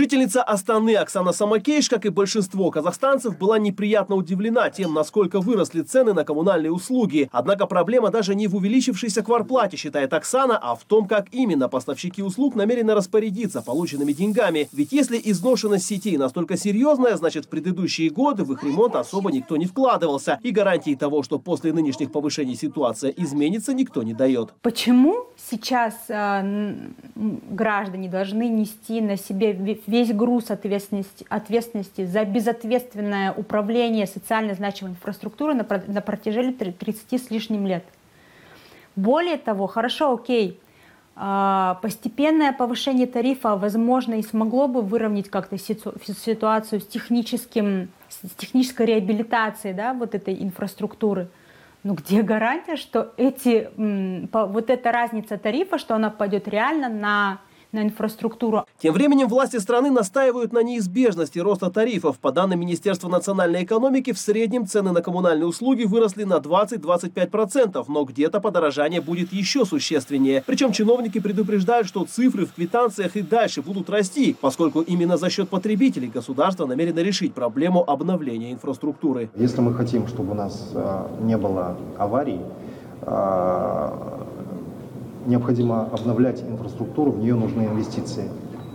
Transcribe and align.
Жительница 0.00 0.42
Астаны 0.42 0.96
Оксана 0.96 1.32
Самакейш, 1.32 1.90
как 1.90 2.06
и 2.06 2.08
большинство 2.08 2.70
казахстанцев, 2.70 3.36
была 3.36 3.58
неприятно 3.58 4.14
удивлена 4.14 4.70
тем, 4.70 4.94
насколько 4.94 5.40
выросли 5.40 5.82
цены 5.82 6.14
на 6.14 6.24
коммунальные 6.24 6.72
услуги. 6.72 7.28
Однако 7.32 7.66
проблема 7.66 8.10
даже 8.10 8.34
не 8.34 8.46
в 8.46 8.56
увеличившейся 8.56 9.22
кварплате, 9.22 9.76
считает 9.76 10.14
Оксана, 10.14 10.56
а 10.56 10.74
в 10.74 10.84
том, 10.84 11.06
как 11.06 11.26
именно 11.32 11.68
поставщики 11.68 12.22
услуг 12.22 12.54
намерены 12.54 12.94
распорядиться 12.94 13.60
полученными 13.60 14.12
деньгами. 14.12 14.70
Ведь 14.72 14.90
если 14.90 15.20
изношенность 15.22 15.84
сетей 15.84 16.16
настолько 16.16 16.56
серьезная, 16.56 17.18
значит 17.18 17.44
в 17.44 17.48
предыдущие 17.50 18.08
годы 18.08 18.44
в 18.44 18.54
их 18.54 18.64
ремонт 18.64 18.96
особо 18.96 19.30
никто 19.30 19.58
не 19.58 19.66
вкладывался. 19.66 20.40
И 20.42 20.50
гарантии 20.50 20.94
того, 20.94 21.22
что 21.22 21.38
после 21.38 21.74
нынешних 21.74 22.10
повышений 22.10 22.54
ситуация 22.54 23.10
изменится, 23.10 23.74
никто 23.74 24.02
не 24.02 24.14
дает. 24.14 24.54
Почему 24.62 25.26
сейчас 25.50 25.94
э, 26.08 26.74
граждане 27.14 28.08
должны 28.08 28.48
нести 28.48 29.02
на 29.02 29.18
себе 29.18 29.52
весь 29.90 30.12
груз 30.12 30.50
ответственности, 30.50 31.26
ответственности 31.28 32.06
за 32.06 32.24
безответственное 32.24 33.32
управление 33.32 34.06
социально 34.06 34.54
значимой 34.54 34.92
инфраструктурой 34.92 35.54
на, 35.54 35.66
на 35.86 36.00
протяжении 36.00 36.52
30 36.52 37.12
с 37.12 37.30
лишним 37.30 37.66
лет. 37.66 37.84
Более 38.96 39.36
того, 39.36 39.66
хорошо, 39.66 40.14
окей, 40.14 40.60
а, 41.16 41.78
постепенное 41.82 42.52
повышение 42.52 43.06
тарифа, 43.06 43.56
возможно, 43.56 44.14
и 44.14 44.22
смогло 44.22 44.68
бы 44.68 44.80
выровнять 44.80 45.28
как-то 45.28 45.58
ситуацию 45.58 46.80
с, 46.80 46.86
техническим, 46.86 47.90
с 48.08 48.30
технической 48.36 48.86
реабилитацией 48.86 49.74
да, 49.74 49.92
вот 49.92 50.14
этой 50.14 50.34
инфраструктуры. 50.42 51.28
Но 51.82 51.94
где 51.94 52.22
гарантия, 52.22 52.76
что 52.76 53.12
эти, 53.16 53.70
вот 54.32 54.70
эта 54.70 54.92
разница 54.92 55.38
тарифа, 55.38 55.78
что 55.78 55.94
она 55.94 56.10
пойдет 56.10 56.46
реально 56.46 56.88
на 56.88 57.40
на 57.72 57.82
инфраструктуру. 57.82 58.64
Тем 58.78 58.94
временем 58.94 59.28
власти 59.28 59.56
страны 59.58 59.90
настаивают 59.90 60.52
на 60.52 60.62
неизбежности 60.62 61.38
роста 61.38 61.70
тарифов. 61.70 62.18
По 62.18 62.32
данным 62.32 62.60
Министерства 62.60 63.08
национальной 63.08 63.64
экономики, 63.64 64.12
в 64.12 64.18
среднем 64.18 64.66
цены 64.66 64.92
на 64.92 65.02
коммунальные 65.02 65.46
услуги 65.46 65.84
выросли 65.84 66.24
на 66.24 66.38
20-25%, 66.38 67.84
но 67.88 68.04
где-то 68.04 68.40
подорожание 68.40 69.00
будет 69.00 69.32
еще 69.32 69.64
существеннее. 69.64 70.42
Причем 70.46 70.72
чиновники 70.72 71.20
предупреждают, 71.20 71.86
что 71.86 72.04
цифры 72.04 72.46
в 72.46 72.54
квитанциях 72.54 73.16
и 73.16 73.22
дальше 73.22 73.62
будут 73.62 73.90
расти, 73.90 74.36
поскольку 74.40 74.80
именно 74.80 75.16
за 75.16 75.30
счет 75.30 75.48
потребителей 75.48 76.08
государство 76.08 76.66
намерено 76.66 77.00
решить 77.00 77.34
проблему 77.34 77.84
обновления 77.88 78.52
инфраструктуры. 78.52 79.30
Если 79.36 79.60
мы 79.60 79.74
хотим, 79.74 80.06
чтобы 80.08 80.32
у 80.32 80.34
нас 80.34 80.70
э, 80.74 81.06
не 81.20 81.36
было 81.36 81.76
аварий, 81.98 82.40
э, 83.02 84.20
необходимо 85.26 85.88
обновлять 85.92 86.42
инфраструктуру, 86.42 87.12
в 87.12 87.18
нее 87.18 87.34
нужны 87.34 87.62
инвестиции. 87.62 88.24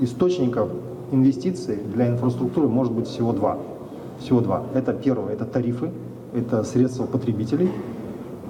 Источников 0.00 0.70
инвестиций 1.12 1.78
для 1.94 2.08
инфраструктуры 2.08 2.68
может 2.68 2.92
быть 2.92 3.06
всего 3.06 3.32
два. 3.32 3.58
Всего 4.18 4.40
два. 4.40 4.64
Это 4.74 4.92
первое, 4.92 5.32
это 5.32 5.44
тарифы, 5.44 5.90
это 6.34 6.64
средства 6.64 7.04
потребителей. 7.04 7.70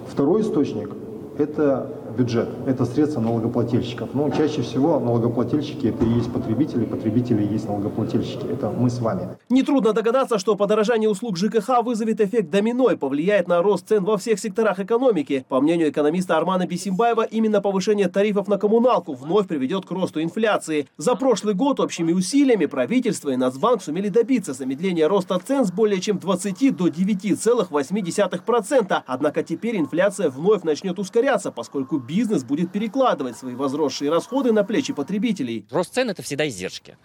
Второй 0.09 0.43
источник– 0.43 0.91
это 1.39 1.91
бюджет, 2.17 2.49
это 2.67 2.85
средства 2.85 3.21
налогоплательщиков. 3.21 4.11
Но 4.15 4.31
чаще 4.31 4.63
всего 4.63 5.01
налогоплательщики 5.01 5.89
это 5.89 6.05
и 6.05 6.09
есть 6.09 6.33
потребители, 6.33 6.85
потребители 6.85 7.43
и 7.43 7.53
есть 7.53 7.69
налогоплательщики. 7.69 8.47
Это 8.47 8.71
мы 8.71 8.91
с 8.91 9.01
вами. 9.01 9.29
Нетрудно 9.49 9.93
догадаться, 9.93 10.39
что 10.39 10.57
подорожание 10.57 11.09
услуг 11.09 11.37
ЖКХ 11.37 11.83
вызовет 11.85 12.21
эффект 12.21 12.51
домино 12.51 12.91
и 12.91 12.97
повлияет 12.97 13.49
на 13.49 13.63
рост 13.63 13.89
цен 13.89 14.05
во 14.05 14.17
всех 14.17 14.39
секторах 14.39 14.81
экономики. 14.81 15.45
По 15.49 15.61
мнению 15.61 15.91
экономиста 15.91 16.37
Армана 16.37 16.67
Бисимбаева, 16.67 17.23
именно 17.23 17.61
повышение 17.61 18.09
тарифов 18.09 18.49
на 18.49 18.59
коммуналку 18.59 19.15
вновь 19.15 19.49
приведет 19.49 19.87
к 19.87 19.91
росту 19.91 20.23
инфляции. 20.23 20.89
За 20.97 21.15
прошлый 21.15 21.55
год 21.55 21.81
общими 21.81 22.13
усилиями 22.13 22.67
правительство 22.67 23.31
и 23.31 23.37
Нацбанк 23.37 23.83
сумели 23.83 24.09
добиться 24.09 24.53
замедления 24.53 25.09
роста 25.09 25.41
цен 25.45 25.65
с 25.65 25.73
более 25.73 26.01
чем 26.01 26.19
20 26.19 26.77
до 26.77 26.89
9,8%. 26.89 29.03
Однако 29.07 29.43
теперь 29.43 29.77
инфляция 29.77 30.31
вновь 30.31 30.63
начнет 30.63 30.99
ускоряться, 30.99 31.51
поскольку 31.51 31.99
бизнес 32.07 32.45
будет 32.45 32.73
перекладывать 32.73 33.37
свои 33.37 33.55
возросшие 33.55 34.11
расходы 34.11 34.53
на 34.53 34.65
плечи 34.65 34.93
потребителей. 34.93 35.67
Рост 35.71 35.95
цен– 35.95 36.11
это 36.11 36.23
всегда 36.23 36.49
издержки. 36.49 36.97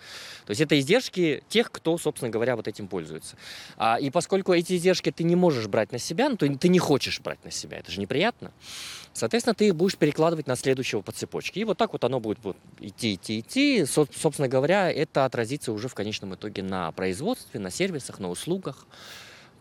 То 0.45 0.51
есть 0.51 0.61
это 0.61 0.79
издержки 0.79 1.43
тех, 1.49 1.71
кто, 1.71 1.97
собственно 1.97 2.29
говоря, 2.29 2.55
вот 2.55 2.67
этим 2.67 2.87
пользуется. 2.87 3.37
А, 3.77 3.97
и 3.99 4.09
поскольку 4.09 4.53
эти 4.53 4.75
издержки 4.75 5.11
ты 5.11 5.23
не 5.23 5.35
можешь 5.35 5.67
брать 5.67 5.91
на 5.91 5.99
себя, 5.99 6.29
ну, 6.29 6.37
то 6.37 6.47
ты 6.57 6.67
не 6.67 6.79
хочешь 6.79 7.19
брать 7.21 7.43
на 7.43 7.51
себя, 7.51 7.77
это 7.77 7.91
же 7.91 7.99
неприятно. 7.99 8.51
Соответственно, 9.13 9.53
ты 9.53 9.67
их 9.67 9.75
будешь 9.75 9.97
перекладывать 9.97 10.47
на 10.47 10.55
следующего 10.55 11.01
по 11.01 11.11
цепочке. 11.11 11.61
И 11.61 11.63
вот 11.63 11.77
так 11.77 11.93
вот 11.93 12.03
оно 12.03 12.19
будет 12.19 12.39
вот 12.43 12.57
идти, 12.79 13.15
идти, 13.15 13.39
идти. 13.39 13.85
Со, 13.85 14.05
собственно 14.15 14.47
говоря, 14.47 14.91
это 14.91 15.25
отразится 15.25 15.71
уже 15.71 15.87
в 15.87 15.95
конечном 15.95 16.35
итоге 16.35 16.63
на 16.63 16.91
производстве, 16.91 17.59
на 17.59 17.71
сервисах, 17.71 18.19
на 18.19 18.29
услугах. 18.29 18.85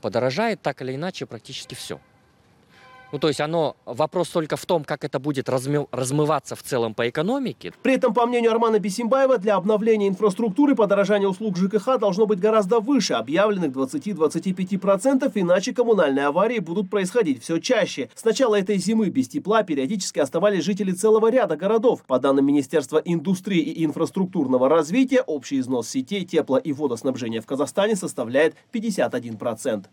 Подорожает 0.01 0.63
так 0.63 0.81
или 0.83 0.95
иначе 0.95 1.27
практически 1.27 1.75
все. 1.75 2.01
Ну, 3.11 3.19
то 3.19 3.29
есть 3.29 3.41
оно, 3.41 3.77
вопрос 3.87 4.29
только 4.29 4.57
в 4.57 4.67
том, 4.67 4.85
как 4.85 5.03
это 5.05 5.19
будет 5.19 5.49
размы, 5.49 5.87
размываться 5.93 6.55
в 6.57 6.63
целом 6.63 6.95
по 6.95 7.09
экономике. 7.09 7.73
При 7.83 7.95
этом, 7.95 8.13
по 8.13 8.27
мнению 8.27 8.51
Армана 8.51 8.79
Бесимбаева, 8.79 9.39
для 9.39 9.57
обновления 9.57 10.09
инфраструктуры 10.09 10.75
подорожание 10.75 11.29
услуг 11.29 11.57
ЖКХ 11.57 11.99
должно 11.99 12.27
быть 12.27 12.39
гораздо 12.39 12.81
выше 12.81 13.15
объявленных 13.15 13.73
20-25%, 13.73 15.33
иначе 15.35 15.73
коммунальные 15.73 16.27
аварии 16.27 16.59
будут 16.59 16.91
происходить 16.91 17.43
все 17.43 17.59
чаще. 17.59 18.11
С 18.15 18.25
начала 18.25 18.57
этой 18.57 18.77
зимы 18.77 19.09
без 19.09 19.29
тепла 19.29 19.63
периодически 19.63 20.19
оставались 20.19 20.65
жители 20.65 20.93
целого 20.93 21.31
ряда 21.31 21.57
городов. 21.57 22.03
По 22.07 22.19
данным 22.19 22.45
Министерства 22.45 23.01
индустрии 23.03 23.61
и 23.61 23.85
инфраструктурного 23.87 24.69
развития, 24.69 25.23
общий 25.23 25.61
износ 25.61 25.89
сетей 25.89 26.27
тепла 26.27 26.59
и 26.59 26.73
водоснабжения 26.73 27.41
в 27.41 27.47
Казахстане 27.47 27.97
составляет 27.97 28.55
51%. 28.73 29.87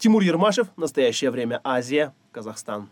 Тимур 0.00 0.22
Ермашев. 0.22 0.68
Настоящее 0.78 1.30
время. 1.30 1.60
Азия. 1.62 2.14
Казахстан. 2.32 2.88